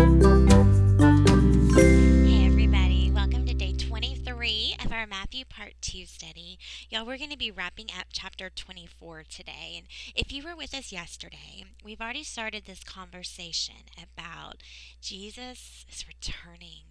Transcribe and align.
Hey 0.00 0.06
everybody, 2.46 3.12
welcome 3.14 3.44
to 3.44 3.52
day 3.52 3.74
23 3.74 4.76
of 4.82 4.92
our 4.92 5.06
Matthew 5.06 5.44
Part 5.44 5.74
2 5.82 6.06
study. 6.06 6.58
Y'all, 6.88 7.04
we're 7.04 7.18
going 7.18 7.28
to 7.28 7.36
be 7.36 7.50
wrapping 7.50 7.88
up 7.98 8.06
chapter 8.10 8.48
24 8.48 9.24
today. 9.28 9.74
And 9.76 9.86
if 10.16 10.32
you 10.32 10.42
were 10.42 10.56
with 10.56 10.72
us 10.72 10.90
yesterday, 10.90 11.64
we've 11.84 12.00
already 12.00 12.24
started 12.24 12.64
this 12.64 12.82
conversation 12.82 13.74
about 14.02 14.62
Jesus 15.02 15.84
is 15.86 16.06
returning. 16.08 16.84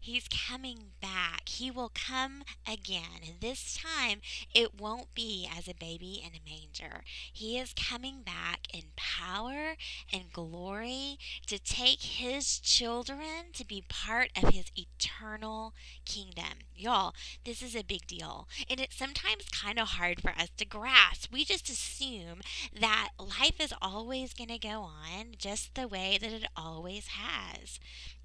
He's 0.00 0.28
coming 0.28 0.92
back. 1.00 1.48
He 1.48 1.70
will 1.70 1.90
come 1.94 2.42
again. 2.66 3.20
And 3.26 3.40
this 3.40 3.76
time, 3.76 4.20
it 4.54 4.80
won't 4.80 5.14
be 5.14 5.48
as 5.56 5.68
a 5.68 5.74
baby 5.74 6.22
in 6.24 6.32
a 6.32 6.48
manger. 6.48 7.02
He 7.32 7.58
is 7.58 7.74
coming 7.74 8.22
back 8.22 8.66
in 8.72 8.82
power 8.96 9.76
and 10.12 10.32
glory 10.32 11.18
to 11.46 11.58
take 11.58 12.02
his 12.02 12.58
children 12.58 13.52
to 13.54 13.64
be 13.64 13.84
part 13.88 14.30
of 14.40 14.54
his 14.54 14.66
eternal 14.76 15.74
kingdom. 16.04 16.58
Y'all, 16.76 17.14
this 17.44 17.62
is 17.62 17.76
a 17.76 17.84
big 17.84 18.06
deal. 18.06 18.48
And 18.68 18.80
it's 18.80 18.96
sometimes 18.96 19.48
kind 19.50 19.78
of 19.78 19.88
hard 19.88 20.20
for 20.20 20.30
us 20.30 20.48
to 20.56 20.64
grasp. 20.64 21.32
We 21.32 21.44
just 21.44 21.68
assume 21.68 22.40
that 22.78 23.10
life 23.18 23.60
is 23.60 23.74
always 23.80 24.34
going 24.34 24.48
to 24.48 24.58
go 24.58 24.82
on 24.82 25.34
just 25.38 25.74
the 25.74 25.88
way 25.88 26.18
that 26.20 26.32
it 26.32 26.46
always 26.56 27.08
has. 27.08 27.78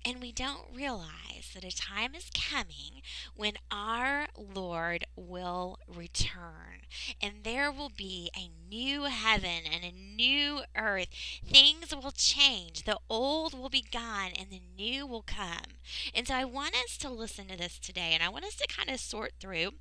And 0.07 0.21
we 0.21 0.31
don't 0.31 0.73
realize 0.73 1.51
that 1.53 1.65
a 1.65 1.75
time 1.75 2.15
is 2.15 2.29
coming 2.33 3.01
when 3.35 3.55
our 3.69 4.27
Lord 4.37 5.05
will 5.17 5.79
return. 5.85 6.85
And 7.21 7.43
there 7.43 7.73
will 7.73 7.91
be 7.93 8.31
a 8.33 8.49
new 8.69 9.03
heaven 9.03 9.63
and 9.69 9.83
a 9.83 9.91
new 9.91 10.61
earth. 10.77 11.09
Things 11.45 11.93
will 11.93 12.11
change. 12.11 12.85
The 12.85 12.99
old 13.09 13.53
will 13.53 13.67
be 13.67 13.83
gone 13.91 14.31
and 14.39 14.49
the 14.49 14.61
new 14.77 15.05
will 15.05 15.23
come. 15.23 15.75
And 16.15 16.25
so 16.25 16.35
I 16.35 16.45
want 16.45 16.75
us 16.75 16.97
to 16.99 17.09
listen 17.09 17.47
to 17.47 17.57
this 17.57 17.77
today 17.77 18.11
and 18.13 18.23
I 18.23 18.29
want 18.29 18.45
us 18.45 18.55
to 18.55 18.67
kind 18.67 18.89
of 18.89 19.01
sort 19.01 19.33
through 19.41 19.71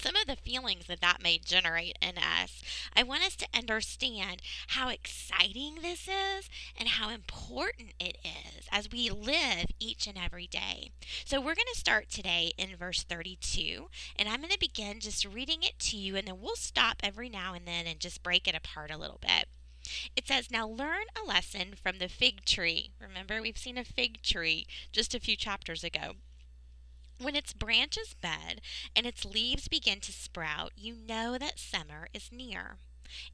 some 0.00 0.16
of 0.16 0.26
the 0.26 0.36
feelings 0.36 0.86
that 0.86 1.00
that 1.00 1.22
may 1.22 1.38
generate 1.38 1.98
in 2.00 2.16
us. 2.18 2.62
I 2.96 3.02
want 3.02 3.24
us 3.24 3.36
to 3.36 3.48
understand 3.54 4.42
how 4.68 4.88
exciting 4.88 5.78
this 5.82 6.08
is 6.08 6.48
and 6.78 6.88
how 6.88 7.10
important 7.10 7.92
it 8.00 8.16
is 8.24 8.66
as 8.72 8.90
we 8.90 9.10
live 9.10 9.66
each 9.78 10.06
and 10.06 10.18
every 10.18 10.46
day. 10.46 10.90
So, 11.24 11.38
we're 11.38 11.54
going 11.54 11.66
to 11.72 11.78
start 11.78 12.08
today 12.08 12.52
in 12.56 12.76
verse 12.76 13.02
32, 13.02 13.88
and 14.16 14.28
I'm 14.28 14.40
going 14.40 14.52
to 14.52 14.58
begin 14.58 15.00
just 15.00 15.24
reading 15.24 15.62
it 15.62 15.78
to 15.80 15.96
you, 15.96 16.16
and 16.16 16.26
then 16.26 16.40
we'll 16.40 16.56
stop 16.56 16.96
every 17.02 17.28
now 17.28 17.54
and 17.54 17.66
then 17.66 17.86
and 17.86 18.00
just 18.00 18.22
break 18.22 18.48
it 18.48 18.54
apart 18.54 18.90
a 18.90 18.98
little 18.98 19.18
bit. 19.20 19.46
It 20.16 20.26
says, 20.26 20.50
Now 20.50 20.68
learn 20.68 21.04
a 21.20 21.26
lesson 21.26 21.74
from 21.74 21.98
the 21.98 22.08
fig 22.08 22.44
tree. 22.44 22.90
Remember, 23.00 23.40
we've 23.40 23.58
seen 23.58 23.78
a 23.78 23.84
fig 23.84 24.22
tree 24.22 24.66
just 24.92 25.14
a 25.14 25.20
few 25.20 25.36
chapters 25.36 25.82
ago. 25.82 26.14
When 27.20 27.36
its 27.36 27.52
branches 27.52 28.14
bud 28.14 28.62
and 28.96 29.04
its 29.04 29.26
leaves 29.26 29.68
begin 29.68 30.00
to 30.00 30.12
sprout, 30.12 30.72
you 30.74 30.94
know 30.94 31.36
that 31.36 31.58
summer 31.58 32.08
is 32.14 32.32
near. 32.32 32.78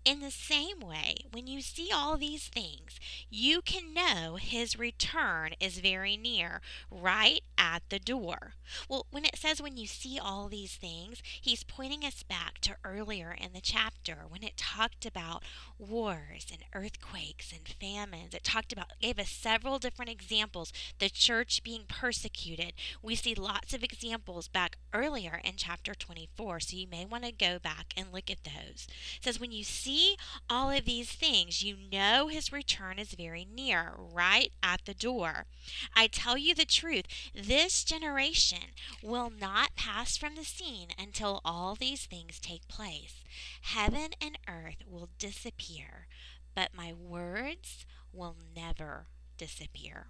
In 0.05 0.21
the 0.21 0.31
same 0.31 0.81
way, 0.81 1.17
when 1.33 1.47
you 1.47 1.61
see 1.61 1.91
all 1.93 2.17
these 2.17 2.49
things, 2.49 2.99
you 3.31 3.61
can 3.63 3.93
know 3.93 4.37
his 4.37 4.79
return 4.79 5.53
is 5.61 5.79
very 5.79 6.17
near, 6.17 6.61
right 6.91 7.43
at 7.59 7.83
the 7.89 7.99
door. 7.99 8.55
Well, 8.89 9.07
when 9.11 9.25
it 9.25 9.37
says 9.37 9.63
when 9.63 9.77
you 9.77 9.87
see 9.87 10.19
all 10.19 10.49
these 10.49 10.75
things, 10.75 11.23
he's 11.41 11.65
pointing 11.65 12.05
us 12.05 12.23
back 12.23 12.59
to 12.61 12.77
earlier 12.85 13.37
in 13.39 13.53
the 13.53 13.61
chapter 13.61 14.25
when 14.29 14.43
it 14.43 14.57
talked 14.57 15.07
about 15.07 15.43
wars 15.79 16.47
and 16.51 16.65
earthquakes 16.75 17.53
and 17.53 17.69
famines. 17.69 18.35
It 18.35 18.45
talked 18.45 18.73
about, 18.73 18.93
gave 19.01 19.19
us 19.19 19.29
several 19.29 19.79
different 19.79 20.11
examples, 20.11 20.73
the 20.99 21.09
church 21.09 21.63
being 21.63 21.85
persecuted. 21.89 22.73
We 23.03 23.15
see 23.15 23.35
lots 23.35 23.75
of 23.75 23.83
examples 23.83 24.49
back 24.49 24.79
earlier 24.93 25.41
in 25.45 25.55
chapter 25.57 25.95
24, 25.95 26.61
so 26.61 26.77
you 26.77 26.87
may 26.87 27.05
want 27.05 27.25
to 27.25 27.33
go 27.33 27.59
back 27.59 27.93
and 27.97 28.13
look 28.13 28.31
at 28.31 28.45
those. 28.45 28.87
It 29.17 29.25
says, 29.25 29.41
when 29.41 29.53
you 29.53 29.65
see 29.67 30.17
all 30.49 30.71
of 30.71 30.85
these 30.85 31.11
things, 31.11 31.63
you 31.63 31.77
know 31.93 32.29
his 32.29 32.53
return 32.53 32.99
is 32.99 33.13
very 33.13 33.45
near, 33.45 33.95
right 33.99 34.53
at 34.63 34.85
the 34.85 34.95
door. 34.95 35.47
I 35.95 36.07
tell 36.07 36.39
you 36.39 36.55
the 36.55 36.65
truth, 36.65 37.07
this 37.35 37.85
generation 37.85 38.73
will 39.03 39.31
not 39.31 39.77
pass 39.77 40.17
from 40.17 40.37
the 40.37 40.45
scene 40.45 40.89
until 40.99 41.41
all 41.45 41.75
these 41.75 42.07
things 42.07 42.39
take 42.39 42.69
place. 42.69 43.23
Heaven 43.63 44.11
and 44.21 44.39
earth 44.49 44.83
will 44.87 45.09
disappear, 45.19 46.07
but 46.55 46.75
my 46.75 46.93
words 46.93 47.85
will 48.13 48.37
never 48.55 49.07
disappear. 49.37 50.07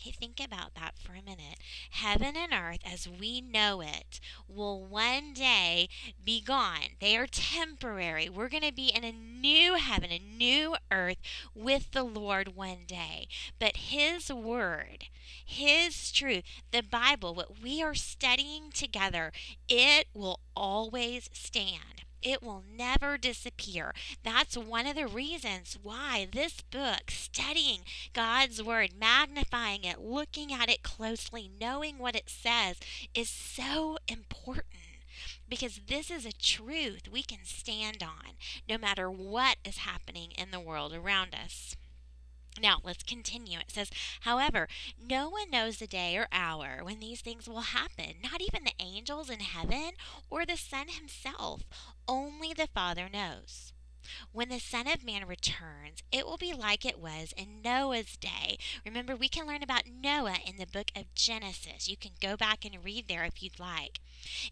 Okay, 0.00 0.12
think 0.12 0.40
about 0.42 0.74
that 0.76 0.94
for 0.98 1.12
a 1.12 1.22
minute. 1.22 1.58
Heaven 1.90 2.34
and 2.34 2.54
earth, 2.54 2.80
as 2.86 3.06
we 3.06 3.42
know 3.42 3.82
it, 3.82 4.18
will 4.48 4.82
one 4.82 5.34
day 5.34 5.88
be 6.24 6.40
gone. 6.40 6.96
They 7.00 7.16
are 7.18 7.26
temporary. 7.26 8.30
We're 8.30 8.48
going 8.48 8.62
to 8.62 8.72
be 8.72 8.88
in 8.88 9.04
a 9.04 9.12
new 9.12 9.74
heaven, 9.74 10.10
a 10.10 10.18
new 10.18 10.76
earth 10.90 11.18
with 11.54 11.90
the 11.90 12.02
Lord 12.02 12.56
one 12.56 12.84
day. 12.86 13.28
But 13.58 13.76
His 13.76 14.32
Word, 14.32 15.08
His 15.44 16.10
truth, 16.10 16.44
the 16.70 16.82
Bible, 16.82 17.34
what 17.34 17.62
we 17.62 17.82
are 17.82 17.94
studying 17.94 18.70
together, 18.72 19.32
it 19.68 20.06
will 20.14 20.40
always 20.56 21.28
stand. 21.34 22.04
It 22.22 22.42
will 22.42 22.62
never 22.76 23.16
disappear. 23.16 23.94
That's 24.22 24.56
one 24.56 24.86
of 24.86 24.96
the 24.96 25.06
reasons 25.06 25.78
why 25.82 26.28
this 26.30 26.60
book, 26.60 27.10
studying 27.10 27.80
God's 28.12 28.62
Word, 28.62 28.90
magnifying 28.98 29.84
it, 29.84 30.00
looking 30.00 30.52
at 30.52 30.68
it 30.68 30.82
closely, 30.82 31.50
knowing 31.60 31.98
what 31.98 32.16
it 32.16 32.28
says, 32.28 32.76
is 33.14 33.30
so 33.30 33.98
important. 34.06 34.66
Because 35.48 35.80
this 35.88 36.10
is 36.10 36.24
a 36.24 36.32
truth 36.32 37.08
we 37.10 37.22
can 37.22 37.44
stand 37.44 38.02
on 38.02 38.34
no 38.68 38.78
matter 38.78 39.10
what 39.10 39.56
is 39.64 39.78
happening 39.78 40.30
in 40.32 40.50
the 40.50 40.60
world 40.60 40.94
around 40.94 41.34
us. 41.34 41.76
Now, 42.60 42.78
let's 42.82 43.02
continue. 43.02 43.58
It 43.58 43.70
says, 43.70 43.90
However, 44.20 44.68
no 44.98 45.28
one 45.28 45.50
knows 45.50 45.78
the 45.78 45.86
day 45.86 46.16
or 46.16 46.28
hour 46.32 46.80
when 46.82 47.00
these 47.00 47.20
things 47.20 47.48
will 47.48 47.60
happen, 47.60 48.16
not 48.22 48.40
even 48.40 48.64
the 48.64 48.72
angels 48.80 49.30
in 49.30 49.40
heaven 49.40 49.92
or 50.28 50.44
the 50.44 50.56
Son 50.56 50.88
himself. 50.88 51.62
Only 52.08 52.52
the 52.52 52.68
Father 52.74 53.08
knows. 53.08 53.72
When 54.32 54.48
the 54.48 54.58
Son 54.58 54.86
of 54.86 55.04
Man 55.04 55.26
returns, 55.26 56.02
it 56.12 56.26
will 56.26 56.36
be 56.36 56.52
like 56.52 56.84
it 56.84 56.98
was 56.98 57.32
in 57.36 57.62
Noah's 57.62 58.16
day. 58.16 58.58
Remember, 58.84 59.16
we 59.16 59.28
can 59.28 59.46
learn 59.46 59.62
about 59.62 59.84
Noah 59.86 60.38
in 60.46 60.56
the 60.56 60.66
book 60.66 60.90
of 60.96 61.14
Genesis. 61.14 61.88
You 61.88 61.96
can 61.96 62.12
go 62.20 62.36
back 62.36 62.64
and 62.64 62.84
read 62.84 63.08
there 63.08 63.24
if 63.24 63.42
you'd 63.42 63.58
like. 63.58 64.00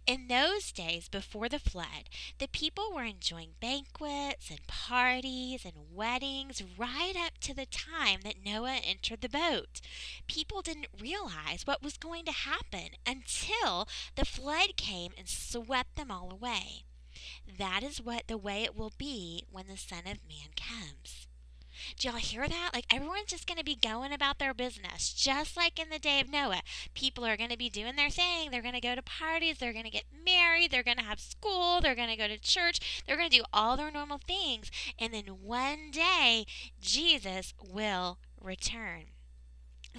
In 0.06 0.28
those 0.28 0.72
days 0.72 1.08
before 1.08 1.48
the 1.48 1.58
flood, 1.58 2.08
the 2.38 2.48
people 2.48 2.92
were 2.92 3.04
enjoying 3.04 3.50
banquets 3.60 4.50
and 4.50 4.66
parties 4.66 5.64
and 5.64 5.94
weddings 5.94 6.62
right 6.76 7.14
up 7.16 7.38
to 7.40 7.54
the 7.54 7.66
time 7.66 8.20
that 8.24 8.44
Noah 8.44 8.80
entered 8.82 9.20
the 9.20 9.28
boat. 9.28 9.80
People 10.26 10.62
didn't 10.62 10.88
realize 10.98 11.66
what 11.66 11.82
was 11.82 11.98
going 11.98 12.24
to 12.24 12.32
happen 12.32 12.90
until 13.06 13.86
the 14.14 14.24
flood 14.24 14.76
came 14.76 15.12
and 15.18 15.28
swept 15.28 15.96
them 15.96 16.10
all 16.10 16.30
away. 16.30 16.84
That 17.58 17.82
is 17.82 18.00
what 18.00 18.28
the 18.28 18.38
way 18.38 18.62
it 18.62 18.76
will 18.76 18.92
be 18.98 19.44
when 19.50 19.66
the 19.68 19.76
Son 19.76 20.00
of 20.00 20.18
Man 20.28 20.50
comes. 20.56 21.26
Do 21.96 22.08
y'all 22.08 22.18
hear 22.18 22.46
that? 22.48 22.70
Like 22.74 22.86
everyone's 22.92 23.30
just 23.30 23.46
going 23.46 23.58
to 23.58 23.64
be 23.64 23.76
going 23.76 24.12
about 24.12 24.38
their 24.38 24.54
business, 24.54 25.12
just 25.12 25.56
like 25.56 25.78
in 25.78 25.90
the 25.90 25.98
day 25.98 26.20
of 26.20 26.30
Noah. 26.30 26.62
People 26.94 27.24
are 27.24 27.36
going 27.36 27.50
to 27.50 27.56
be 27.56 27.70
doing 27.70 27.96
their 27.96 28.10
thing. 28.10 28.50
They're 28.50 28.62
going 28.62 28.74
to 28.74 28.80
go 28.80 28.94
to 28.94 29.02
parties. 29.02 29.58
They're 29.58 29.72
going 29.72 29.84
to 29.84 29.90
get 29.90 30.04
married. 30.24 30.70
They're 30.70 30.82
going 30.82 30.96
to 30.96 31.04
have 31.04 31.20
school. 31.20 31.80
They're 31.80 31.94
going 31.94 32.08
to 32.10 32.16
go 32.16 32.28
to 32.28 32.38
church. 32.38 33.04
They're 33.06 33.16
going 33.16 33.30
to 33.30 33.38
do 33.38 33.44
all 33.52 33.76
their 33.76 33.90
normal 33.90 34.18
things. 34.18 34.70
And 34.98 35.14
then 35.14 35.26
one 35.42 35.90
day, 35.90 36.46
Jesus 36.80 37.54
will 37.62 38.18
return. 38.40 39.04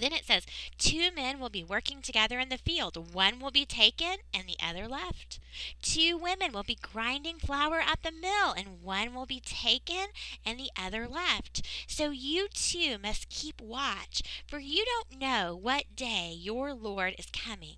Then 0.00 0.12
it 0.12 0.24
says, 0.24 0.46
Two 0.78 1.10
men 1.14 1.38
will 1.38 1.50
be 1.50 1.62
working 1.62 2.02
together 2.02 2.40
in 2.40 2.48
the 2.48 2.58
field. 2.58 3.14
One 3.14 3.38
will 3.38 3.50
be 3.50 3.66
taken 3.66 4.16
and 4.32 4.48
the 4.48 4.56
other 4.64 4.88
left. 4.88 5.38
Two 5.82 6.16
women 6.16 6.52
will 6.52 6.62
be 6.62 6.78
grinding 6.80 7.38
flour 7.38 7.80
at 7.80 8.02
the 8.02 8.12
mill, 8.12 8.52
and 8.56 8.82
one 8.82 9.14
will 9.14 9.26
be 9.26 9.40
taken 9.40 10.08
and 10.44 10.58
the 10.58 10.70
other 10.76 11.06
left. 11.06 11.66
So 11.86 12.10
you 12.10 12.48
too 12.48 12.98
must 13.02 13.28
keep 13.28 13.60
watch, 13.60 14.22
for 14.46 14.58
you 14.58 14.84
don't 14.84 15.20
know 15.20 15.58
what 15.60 15.96
day 15.96 16.32
your 16.36 16.72
Lord 16.72 17.14
is 17.18 17.26
coming. 17.26 17.76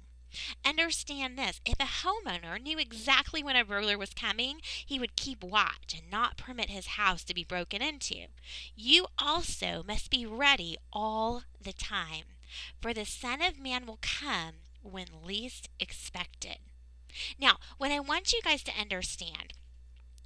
Understand 0.64 1.38
this 1.38 1.61
if 1.64 1.79
a 1.81 2.06
homeowner 2.06 2.61
knew 2.61 2.79
exactly 2.79 3.43
when 3.43 3.56
a 3.56 3.64
burglar 3.64 3.99
was 3.99 4.14
coming, 4.14 4.61
he 4.62 4.99
would 4.99 5.17
keep 5.17 5.43
watch 5.43 5.94
and 5.96 6.11
not 6.11 6.37
permit 6.37 6.70
his 6.70 6.87
house 6.99 7.25
to 7.25 7.34
be 7.34 7.44
broken 7.44 7.82
into. 7.82 8.26
You 8.75 9.06
also 9.19 9.82
must 9.87 10.11
be 10.11 10.26
ready 10.26 10.76
all 10.93 11.43
the 11.61 11.73
time, 11.73 12.25
for 12.81 12.93
the 12.93 13.05
Son 13.05 13.43
of 13.43 13.58
Man 13.58 13.87
will 13.87 13.99
come 14.00 14.55
when 14.82 15.06
least 15.25 15.69
expected. 15.79 16.58
Now, 17.38 17.58
what 17.79 17.90
I 17.90 18.00
want 18.00 18.32
you 18.32 18.40
guys 18.43 18.62
to 18.64 18.79
understand 18.79 19.52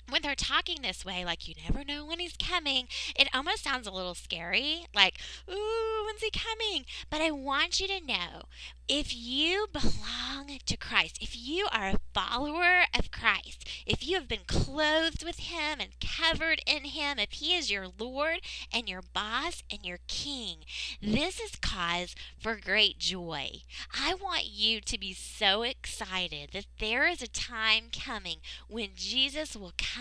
when 0.09 0.23
they're 0.23 0.35
talking 0.35 0.79
this 0.83 1.05
way, 1.05 1.25
like 1.25 1.49
you 1.49 1.55
never 1.65 1.85
know 1.85 2.05
when 2.05 2.19
he's 2.19 2.37
coming, 2.37 2.89
it 3.19 3.29
almost 3.35 3.65
sounds 3.65 3.87
a 3.87 3.93
little 3.93 4.15
scary. 4.15 4.87
Like, 4.95 5.19
ooh, 5.51 6.05
when's 6.07 6.23
he 6.23 6.31
coming? 6.31 6.85
But 7.11 7.21
I 7.21 7.31
want 7.31 7.81
you 7.81 7.89
to 7.89 8.05
know 8.05 8.43
if 8.89 9.17
you 9.17 9.67
belong 9.73 10.59
to 10.65 10.77
Christ, 10.77 11.19
if 11.21 11.37
you 11.37 11.67
are 11.73 11.89
a 11.89 12.01
follower 12.15 12.85
of 12.97 13.11
Christ, 13.11 13.69
if 13.85 14.07
you 14.07 14.15
have 14.17 14.29
been 14.29 14.45
clothed 14.47 15.25
with 15.25 15.41
Him 15.41 15.81
and 15.81 15.91
covered 16.01 16.61
in 16.67 16.85
Him, 16.85 17.19
if 17.19 17.33
He 17.33 17.57
is 17.57 17.71
your 17.71 17.87
Lord 17.99 18.41
and 18.73 18.89
your 18.89 19.03
boss 19.03 19.65
and 19.73 19.85
your 19.85 19.99
King, 20.07 20.59
this 21.03 21.41
is 21.41 21.57
cause 21.57 22.15
for 22.39 22.57
great 22.57 22.99
joy. 22.99 23.63
I 23.93 24.15
want 24.15 24.47
you 24.47 24.81
to 24.81 24.99
be 24.99 25.13
so 25.13 25.63
excited 25.63 26.51
that 26.53 26.67
there 26.79 27.09
is 27.09 27.23
a 27.23 27.29
time 27.29 27.87
coming 27.93 28.37
when 28.69 28.91
Jesus 28.95 29.57
will 29.57 29.73
come 29.77 29.96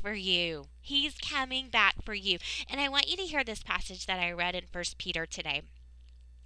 for 0.00 0.14
you. 0.14 0.66
He's 0.80 1.16
coming 1.18 1.68
back 1.68 2.02
for 2.04 2.14
you. 2.14 2.38
And 2.68 2.80
I 2.80 2.88
want 2.88 3.08
you 3.08 3.16
to 3.16 3.22
hear 3.22 3.44
this 3.44 3.62
passage 3.62 4.06
that 4.06 4.18
I 4.18 4.32
read 4.32 4.54
in 4.54 4.64
1 4.72 4.84
Peter 4.96 5.26
today. 5.26 5.62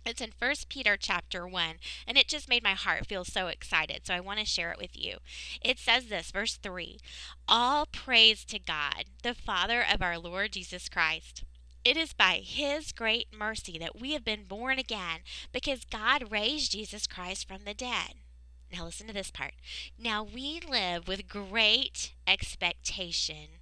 It's 0.05 0.21
in 0.21 0.33
1 0.37 0.55
Peter 0.69 0.97
chapter 0.97 1.47
1, 1.47 1.77
and 2.09 2.19
it 2.19 2.27
just 2.27 2.49
made 2.49 2.65
my 2.65 2.73
heart 2.73 3.07
feel 3.07 3.25
so 3.25 3.47
excited. 3.47 4.05
So 4.05 4.15
I 4.15 4.21
want 4.21 4.41
to 4.41 4.45
share 4.45 4.73
it 4.73 4.79
with 4.79 4.99
you. 4.99 5.19
It 5.61 5.79
says 5.79 6.07
this, 6.07 6.33
verse 6.33 6.57
3 6.57 6.99
All 7.47 7.87
praise 7.87 8.45
to 8.47 8.59
God, 8.59 9.05
the 9.23 9.35
Father 9.35 9.85
of 9.89 10.03
our 10.03 10.19
Lord 10.19 10.53
Jesus 10.53 10.89
Christ. 10.89 11.45
It 11.85 11.97
is 11.97 12.13
by 12.13 12.41
His 12.45 12.91
great 12.91 13.29
mercy 13.37 13.79
that 13.79 14.01
we 14.01 14.13
have 14.13 14.25
been 14.25 14.45
born 14.45 14.81
again, 14.81 15.21
because 15.53 15.85
God 15.85 16.33
raised 16.33 16.73
Jesus 16.73 17.07
Christ 17.07 17.47
from 17.47 17.65
the 17.65 17.75
dead. 17.75 18.22
Now 18.73 18.85
listen 18.85 19.07
to 19.09 19.13
this 19.13 19.31
part. 19.31 19.55
Now 19.99 20.23
we 20.23 20.61
live 20.67 21.07
with 21.07 21.29
great 21.29 22.13
expectation, 22.27 23.61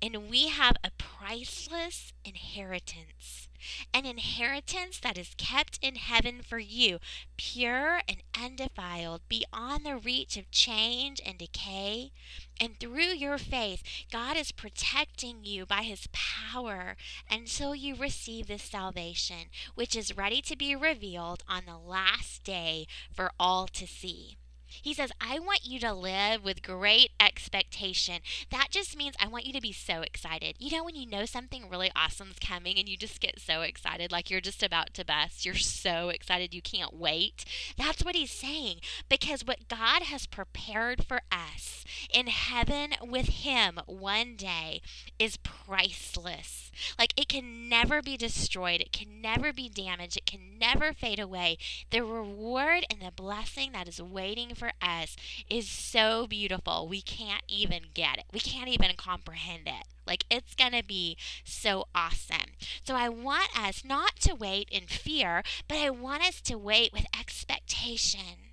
and 0.00 0.28
we 0.28 0.48
have 0.48 0.76
a 0.84 0.90
priceless 0.98 2.12
inheritance 2.24 3.48
an 3.94 4.06
inheritance 4.06 4.98
that 5.00 5.18
is 5.18 5.34
kept 5.36 5.78
in 5.82 5.94
heaven 5.94 6.42
for 6.42 6.58
you, 6.58 6.98
pure 7.36 8.02
and 8.08 8.22
undefiled, 8.38 9.22
beyond 9.28 9.84
the 9.86 9.96
reach 9.96 10.36
of 10.36 10.50
change 10.50 11.20
and 11.24 11.38
decay. 11.38 12.12
And 12.60 12.78
through 12.78 13.14
your 13.14 13.38
faith, 13.38 13.82
God 14.10 14.36
is 14.36 14.52
protecting 14.52 15.44
you 15.44 15.66
by 15.66 15.82
his 15.82 16.08
power 16.12 16.96
until 17.30 17.74
you 17.74 17.94
receive 17.94 18.46
this 18.46 18.62
salvation, 18.62 19.48
which 19.74 19.96
is 19.96 20.16
ready 20.16 20.42
to 20.42 20.56
be 20.56 20.74
revealed 20.74 21.42
on 21.48 21.64
the 21.66 21.78
last 21.78 22.44
day 22.44 22.86
for 23.12 23.32
all 23.38 23.66
to 23.68 23.86
see. 23.86 24.36
He 24.80 24.94
says, 24.94 25.12
I 25.20 25.38
want 25.38 25.64
you 25.64 25.78
to 25.80 25.92
live 25.92 26.44
with 26.44 26.62
great 26.62 27.10
expectation. 27.20 28.20
That 28.50 28.68
just 28.70 28.96
means 28.96 29.14
I 29.20 29.28
want 29.28 29.46
you 29.46 29.52
to 29.52 29.60
be 29.60 29.72
so 29.72 30.00
excited. 30.02 30.56
You 30.58 30.76
know, 30.76 30.84
when 30.84 30.94
you 30.94 31.06
know 31.06 31.24
something 31.24 31.68
really 31.68 31.90
awesome 31.94 32.30
is 32.30 32.38
coming 32.38 32.78
and 32.78 32.88
you 32.88 32.96
just 32.96 33.20
get 33.20 33.40
so 33.40 33.62
excited, 33.62 34.12
like 34.12 34.30
you're 34.30 34.40
just 34.40 34.62
about 34.62 34.94
to 34.94 35.04
bust, 35.04 35.44
you're 35.44 35.54
so 35.54 36.08
excited 36.08 36.54
you 36.54 36.62
can't 36.62 36.94
wait. 36.94 37.44
That's 37.76 38.04
what 38.04 38.14
he's 38.14 38.30
saying. 38.30 38.80
Because 39.08 39.44
what 39.44 39.68
God 39.68 40.02
has 40.04 40.26
prepared 40.26 41.04
for 41.04 41.22
us 41.30 41.84
in 42.12 42.28
heaven 42.28 42.94
with 43.02 43.26
him 43.26 43.80
one 43.86 44.36
day 44.36 44.80
is 45.18 45.36
priceless. 45.36 46.70
Like 46.98 47.12
it 47.16 47.28
can 47.28 47.68
never 47.68 48.02
be 48.02 48.16
destroyed, 48.16 48.80
it 48.80 48.92
can 48.92 49.20
never 49.20 49.52
be 49.52 49.68
damaged, 49.68 50.16
it 50.16 50.26
can 50.26 50.58
never 50.58 50.92
fade 50.92 51.18
away. 51.18 51.58
The 51.90 52.02
reward 52.04 52.84
and 52.90 53.00
the 53.00 53.12
blessing 53.12 53.72
that 53.72 53.88
is 53.88 54.00
waiting 54.00 54.54
for 54.62 54.70
us 54.80 55.16
is 55.50 55.68
so 55.68 56.28
beautiful. 56.28 56.86
We 56.86 57.02
can't 57.02 57.42
even 57.48 57.82
get 57.94 58.18
it, 58.18 58.26
we 58.32 58.38
can't 58.38 58.68
even 58.68 58.94
comprehend 58.96 59.66
it. 59.66 59.86
Like 60.06 60.24
it's 60.30 60.54
going 60.54 60.70
to 60.70 60.84
be 60.84 61.16
so 61.44 61.88
awesome. 61.96 62.54
So 62.86 62.94
I 62.94 63.08
want 63.08 63.48
us 63.58 63.84
not 63.84 64.20
to 64.20 64.36
wait 64.36 64.68
in 64.70 64.86
fear, 64.86 65.42
but 65.66 65.78
I 65.78 65.90
want 65.90 66.22
us 66.22 66.40
to 66.42 66.56
wait 66.56 66.92
with 66.92 67.06
expectation. 67.18 68.52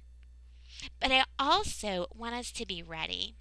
But 1.00 1.12
I 1.12 1.26
also 1.38 2.08
want 2.16 2.34
us 2.34 2.52
to 2.54 2.66
be 2.66 2.82
ready 2.82 3.36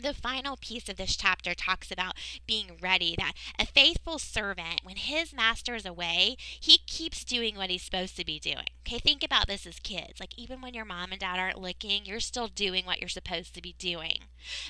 the 0.00 0.14
final 0.14 0.56
piece 0.56 0.88
of 0.88 0.96
this 0.96 1.16
chapter 1.16 1.54
talks 1.54 1.90
about 1.90 2.14
being 2.46 2.78
ready 2.80 3.14
that 3.18 3.32
a 3.58 3.66
faithful 3.66 4.18
servant 4.18 4.80
when 4.82 4.96
his 4.96 5.32
master 5.32 5.74
is 5.74 5.86
away 5.86 6.36
he 6.38 6.78
keeps 6.86 7.24
doing 7.24 7.56
what 7.56 7.70
he's 7.70 7.82
supposed 7.82 8.16
to 8.16 8.24
be 8.24 8.38
doing. 8.38 8.66
Okay 8.86 8.98
think 8.98 9.24
about 9.24 9.46
this 9.46 9.66
as 9.66 9.78
kids. 9.78 10.20
Like 10.20 10.36
even 10.38 10.60
when 10.60 10.74
your 10.74 10.84
mom 10.84 11.12
and 11.12 11.20
dad 11.20 11.38
aren't 11.38 11.60
looking 11.60 12.04
you're 12.04 12.20
still 12.20 12.48
doing 12.48 12.84
what 12.84 13.00
you're 13.00 13.08
supposed 13.08 13.54
to 13.54 13.62
be 13.62 13.74
doing. 13.78 14.18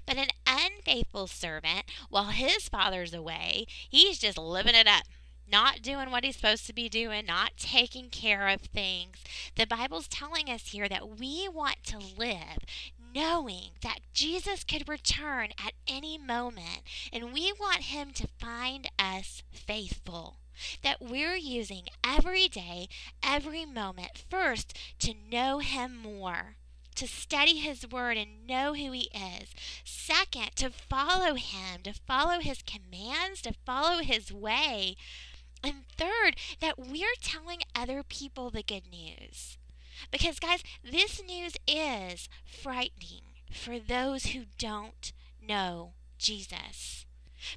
But 0.06 0.16
an 0.16 0.28
unfaithful 0.46 1.26
servant 1.26 1.84
while 2.08 2.26
his 2.26 2.68
father's 2.68 3.14
away 3.14 3.66
he's 3.68 4.18
just 4.18 4.38
living 4.38 4.74
it 4.74 4.86
up 4.86 5.04
not 5.50 5.82
doing 5.82 6.10
what 6.10 6.24
he's 6.24 6.36
supposed 6.36 6.66
to 6.66 6.72
be 6.72 6.88
doing, 6.88 7.26
not 7.26 7.50
taking 7.58 8.08
care 8.08 8.48
of 8.48 8.62
things. 8.62 9.18
The 9.54 9.66
Bible's 9.66 10.08
telling 10.08 10.48
us 10.48 10.68
here 10.68 10.88
that 10.88 11.18
we 11.18 11.46
want 11.46 11.84
to 11.84 11.98
live 11.98 12.58
knowing 13.14 13.70
that 13.82 14.00
Jesus 14.12 14.64
could 14.64 14.88
return 14.88 15.50
at 15.58 15.72
any 15.86 16.18
moment, 16.18 16.82
and 17.12 17.32
we 17.32 17.52
want 17.58 17.82
Him 17.82 18.10
to 18.14 18.28
find 18.40 18.90
us 18.98 19.42
faithful. 19.50 20.36
That 20.82 21.00
we're 21.00 21.36
using 21.36 21.84
every 22.04 22.46
day, 22.48 22.88
every 23.22 23.64
moment, 23.64 24.24
first 24.30 24.78
to 25.00 25.14
know 25.30 25.58
Him 25.58 25.96
more, 25.96 26.56
to 26.94 27.06
study 27.06 27.56
His 27.56 27.86
Word 27.90 28.16
and 28.16 28.46
know 28.46 28.74
who 28.74 28.92
He 28.92 29.08
is. 29.14 29.54
Second, 29.84 30.54
to 30.56 30.70
follow 30.70 31.34
Him, 31.34 31.82
to 31.84 31.94
follow 32.06 32.40
His 32.40 32.62
commands, 32.62 33.40
to 33.42 33.54
follow 33.64 34.02
His 34.02 34.32
way. 34.32 34.96
And 35.64 35.84
third, 35.96 36.36
that 36.60 36.78
we're 36.78 37.16
telling 37.20 37.60
other 37.74 38.02
people 38.02 38.50
the 38.50 38.62
good 38.62 38.90
news. 38.90 39.56
Because, 40.10 40.38
guys, 40.38 40.62
this 40.82 41.22
news 41.22 41.54
is 41.66 42.28
frightening 42.44 43.22
for 43.52 43.78
those 43.78 44.26
who 44.26 44.44
don't 44.58 45.12
know 45.46 45.92
Jesus. 46.18 47.06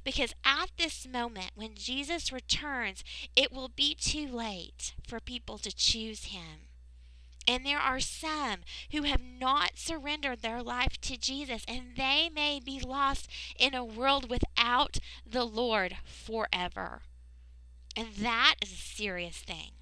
Because 0.03 0.33
at 0.43 0.71
this 0.77 1.07
moment, 1.07 1.51
when 1.55 1.75
Jesus 1.75 2.31
returns, 2.31 3.03
it 3.35 3.51
will 3.51 3.69
be 3.69 3.95
too 3.95 4.27
late 4.27 4.93
for 5.07 5.19
people 5.19 5.57
to 5.59 5.75
choose 5.75 6.25
him. 6.25 6.69
And 7.47 7.63
there 7.63 7.79
are 7.79 7.99
some 7.99 8.61
who 8.91 9.03
have 9.03 9.21
not 9.21 9.73
surrendered 9.75 10.41
their 10.41 10.63
life 10.63 10.99
to 11.01 11.17
Jesus, 11.17 11.63
and 11.67 11.95
they 11.95 12.29
may 12.33 12.59
be 12.59 12.79
lost 12.79 13.29
in 13.59 13.75
a 13.75 13.85
world 13.85 14.29
without 14.29 14.97
the 15.29 15.43
Lord 15.43 15.97
forever. 16.03 17.03
And 17.95 18.07
that 18.15 18.55
is 18.63 18.71
a 18.71 18.75
serious 18.75 19.37
thing. 19.37 19.74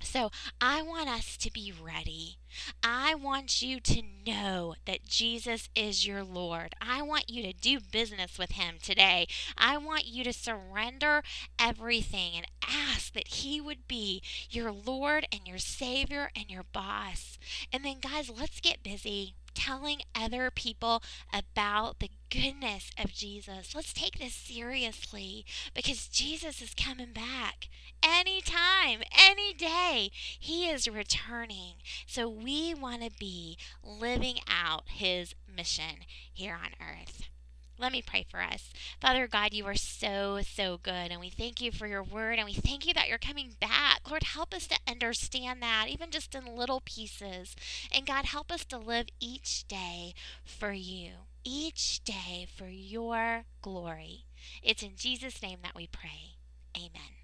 So 0.00 0.30
I 0.60 0.82
want 0.82 1.08
us 1.08 1.36
to 1.38 1.52
be 1.52 1.72
ready. 1.72 2.38
I 2.82 3.14
want 3.14 3.62
you 3.62 3.80
to 3.80 4.02
know 4.26 4.74
that 4.86 5.04
Jesus 5.04 5.68
is 5.74 6.06
your 6.06 6.24
Lord. 6.24 6.74
I 6.80 7.02
want 7.02 7.28
you 7.28 7.42
to 7.42 7.52
do 7.52 7.78
business 7.80 8.38
with 8.38 8.52
Him 8.52 8.76
today. 8.82 9.26
I 9.56 9.76
want 9.76 10.06
you 10.06 10.24
to 10.24 10.32
surrender 10.32 11.22
everything 11.58 12.32
and 12.36 12.46
ask 12.66 13.12
that 13.14 13.28
He 13.28 13.60
would 13.60 13.86
be 13.86 14.22
your 14.50 14.72
Lord 14.72 15.26
and 15.32 15.46
your 15.46 15.58
Savior 15.58 16.30
and 16.34 16.50
your 16.50 16.64
boss. 16.64 17.38
And 17.72 17.84
then, 17.84 17.98
guys, 18.00 18.30
let's 18.30 18.60
get 18.60 18.82
busy 18.82 19.34
telling 19.58 20.02
other 20.14 20.50
people 20.50 21.02
about 21.34 21.98
the 21.98 22.10
goodness 22.30 22.90
of 23.02 23.12
Jesus. 23.12 23.74
Let's 23.74 23.92
take 23.92 24.18
this 24.18 24.34
seriously 24.34 25.44
because 25.74 26.06
Jesus 26.06 26.62
is 26.62 26.74
coming 26.74 27.12
back 27.12 27.68
anytime, 28.02 29.00
any 29.18 29.52
day. 29.52 30.10
He 30.38 30.68
is 30.68 30.88
returning. 30.88 31.74
So 32.06 32.28
we 32.28 32.72
want 32.72 33.02
to 33.02 33.10
be 33.18 33.58
living 33.82 34.36
out 34.48 34.84
his 34.86 35.34
mission 35.52 36.04
here 36.32 36.54
on 36.54 36.70
earth. 36.80 37.28
Let 37.78 37.92
me 37.92 38.02
pray 38.02 38.26
for 38.28 38.40
us. 38.40 38.70
Father 39.00 39.28
God, 39.28 39.52
you 39.52 39.64
are 39.66 39.74
so, 39.74 40.40
so 40.42 40.78
good. 40.82 41.10
And 41.10 41.20
we 41.20 41.30
thank 41.30 41.60
you 41.60 41.70
for 41.70 41.86
your 41.86 42.02
word. 42.02 42.38
And 42.38 42.46
we 42.46 42.54
thank 42.54 42.86
you 42.86 42.94
that 42.94 43.08
you're 43.08 43.18
coming 43.18 43.54
back. 43.60 44.00
Lord, 44.08 44.24
help 44.24 44.52
us 44.52 44.66
to 44.66 44.78
understand 44.88 45.62
that, 45.62 45.86
even 45.88 46.10
just 46.10 46.34
in 46.34 46.56
little 46.56 46.82
pieces. 46.84 47.54
And 47.94 48.06
God, 48.06 48.24
help 48.24 48.50
us 48.50 48.64
to 48.66 48.78
live 48.78 49.06
each 49.20 49.66
day 49.68 50.14
for 50.44 50.72
you, 50.72 51.10
each 51.44 52.02
day 52.04 52.46
for 52.56 52.66
your 52.66 53.44
glory. 53.62 54.24
It's 54.62 54.82
in 54.82 54.96
Jesus' 54.96 55.42
name 55.42 55.58
that 55.62 55.76
we 55.76 55.86
pray. 55.86 56.36
Amen. 56.76 57.17